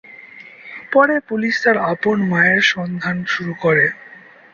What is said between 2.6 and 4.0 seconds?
সন্ধান শুরু করে।